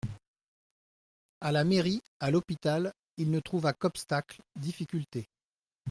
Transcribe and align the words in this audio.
À 1.41 1.51
la 1.51 1.63
mairie, 1.63 2.01
à 2.19 2.31
l'hôpital, 2.31 2.91
il 3.17 3.29
ne 3.29 3.39
trouva 3.39 3.71
qu'obstacles, 3.73 4.41
difficultés. 4.55 5.27